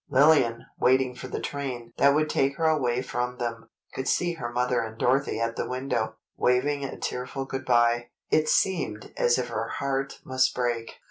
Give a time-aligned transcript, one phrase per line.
[0.09, 4.51] Lillian, waiting for the train that would take her away from them, could see her
[4.51, 8.09] mother and Dorothy at the window, waving a tearful good bye.
[8.31, 10.93] It seemed as if her heart must break.